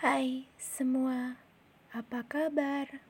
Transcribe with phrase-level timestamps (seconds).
[0.00, 1.36] Hai semua,
[1.92, 3.04] apa kabar?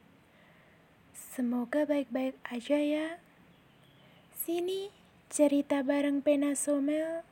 [1.14, 3.22] Semoga baik-baik aja ya.
[4.34, 4.90] Sini
[5.30, 7.22] cerita bareng Pena Somel.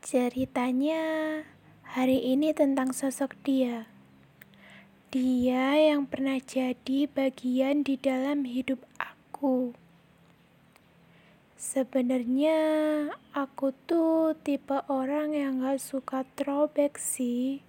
[0.00, 1.44] Ceritanya
[1.92, 3.84] hari ini tentang sosok dia.
[5.12, 9.76] Dia yang pernah jadi bagian di dalam hidup aku.
[11.54, 12.58] Sebenarnya
[13.30, 17.62] aku tuh tipe orang yang gak suka throwback sih.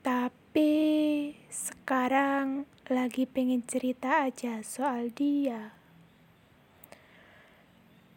[0.00, 5.76] Tapi sekarang lagi pengen cerita aja soal dia.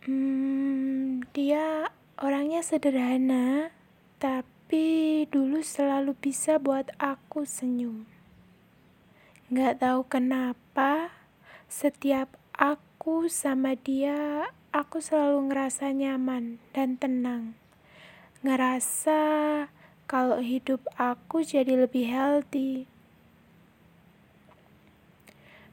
[0.07, 3.75] Hmm, dia orangnya sederhana,
[4.23, 8.07] tapi dulu selalu bisa buat aku senyum.
[9.51, 11.11] Gak tahu kenapa,
[11.67, 17.57] setiap aku sama dia aku selalu ngerasa nyaman dan tenang.
[18.45, 19.21] Ngerasa
[20.05, 22.85] kalau hidup aku jadi lebih healthy.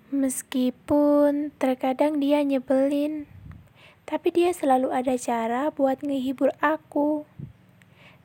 [0.08, 3.28] Meskipun terkadang dia nyebelin,
[4.08, 7.28] tapi dia selalu ada cara buat ngehibur aku.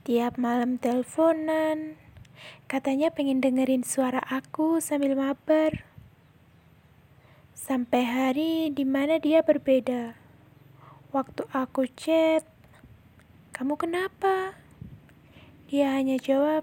[0.08, 2.00] Tiap malam teleponan,
[2.72, 5.84] katanya pengen dengerin suara aku sambil mabar.
[7.52, 10.29] Sampai hari di mana dia berbeda.
[11.10, 12.46] Waktu aku chat,
[13.50, 14.54] kamu kenapa?
[15.66, 16.62] Dia hanya jawab,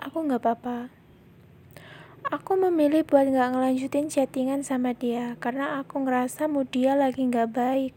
[0.00, 0.88] aku nggak apa-apa.
[2.32, 7.52] Aku memilih buat nggak ngelanjutin chattingan sama dia karena aku ngerasa mood dia lagi nggak
[7.52, 7.92] baik.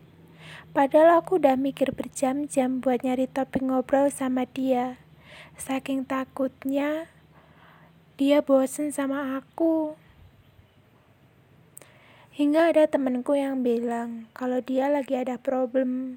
[0.75, 4.99] Padahal aku udah mikir berjam-jam buat nyari topik ngobrol sama dia.
[5.55, 7.07] Saking takutnya
[8.19, 9.95] dia bosen sama aku.
[12.31, 16.15] Hingga ada temenku yang bilang kalau dia lagi ada problem.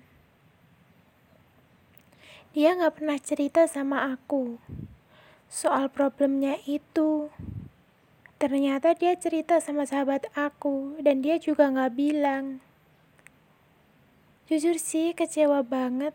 [2.55, 4.63] Dia gak pernah cerita sama aku
[5.51, 7.35] soal problemnya itu.
[8.39, 12.63] Ternyata dia cerita sama sahabat aku dan dia juga gak bilang.
[14.47, 16.15] Jujur sih kecewa banget.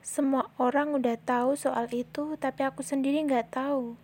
[0.00, 4.00] Semua orang udah tahu soal itu, tapi aku sendiri gak tahu.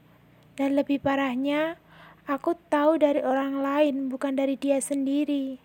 [0.60, 1.80] Dan lebih parahnya,
[2.26, 5.62] Aku tahu dari orang lain, bukan dari dia sendiri.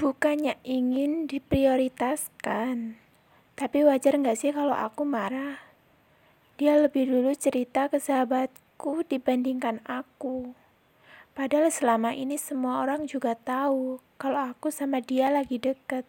[0.00, 2.96] Bukannya ingin diprioritaskan,
[3.52, 5.60] tapi wajar nggak sih kalau aku marah?
[6.56, 10.56] Dia lebih dulu cerita ke sahabatku dibandingkan aku.
[11.36, 16.08] Padahal selama ini semua orang juga tahu kalau aku sama dia lagi deket.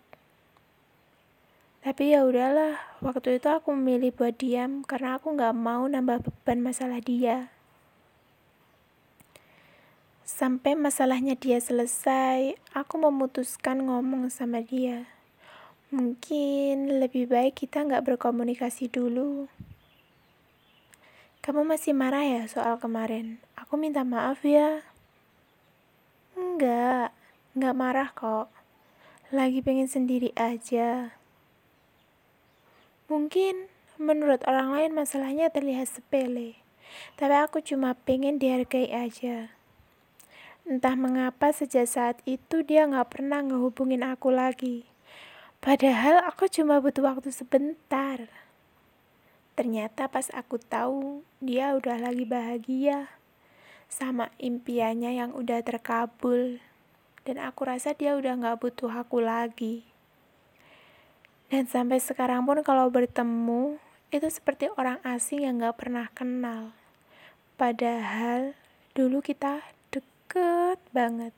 [1.83, 6.63] Tapi ya udahlah, waktu itu aku memilih buat diam karena aku nggak mau nambah beban
[6.63, 7.51] masalah dia.
[10.31, 15.03] Sampai masalahnya dia selesai, aku memutuskan ngomong sama dia.
[15.91, 19.51] Mungkin lebih baik kita nggak berkomunikasi dulu.
[21.43, 23.43] Kamu masih marah ya soal kemarin?
[23.59, 24.87] Aku minta maaf ya.
[26.39, 27.11] Enggak,
[27.51, 28.47] enggak marah kok.
[29.35, 31.11] Lagi pengen sendiri aja.
[33.11, 33.67] Mungkin
[33.99, 36.55] menurut orang lain masalahnya terlihat sepele,
[37.19, 39.60] tapi aku cuma pengen dihargai aja.
[40.71, 44.87] Entah mengapa sejak saat itu dia gak pernah ngehubungin aku lagi.
[45.59, 48.31] Padahal aku cuma butuh waktu sebentar.
[49.59, 53.11] Ternyata pas aku tahu dia udah lagi bahagia
[53.91, 56.63] sama impiannya yang udah terkabul.
[57.27, 59.83] Dan aku rasa dia udah gak butuh aku lagi.
[61.51, 63.75] Dan sampai sekarang pun kalau bertemu,
[64.07, 66.71] itu seperti orang asing yang gak pernah kenal.
[67.59, 68.55] Padahal
[68.95, 69.59] dulu kita
[70.31, 71.33] deket banget.